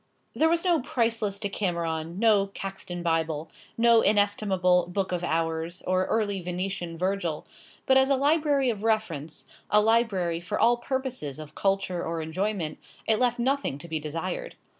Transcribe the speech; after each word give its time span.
There 0.33 0.49
was 0.49 0.65
no 0.65 0.81
priceless 0.81 1.39
Decameron, 1.39 2.17
no 2.17 2.47
Caxton 2.47 3.03
Bible, 3.03 3.51
no 3.77 4.01
inestimable 4.01 4.87
"Book 4.87 5.11
of 5.11 5.23
Hours," 5.23 5.83
or 5.85 6.05
early 6.05 6.41
Venetian 6.41 6.97
Virgil; 6.97 7.45
but 7.85 7.97
as 7.97 8.09
a 8.09 8.15
library 8.15 8.71
of 8.71 8.81
reference, 8.81 9.45
a 9.69 9.79
library 9.79 10.41
for 10.41 10.59
all 10.59 10.77
purposes 10.77 11.37
of 11.37 11.53
culture 11.53 12.03
or 12.03 12.19
enjoyment, 12.19 12.79
it 13.05 13.19
left 13.19 13.37
nothing 13.37 13.77
to 13.77 13.87
be 13.87 13.99
desired. 13.99 14.55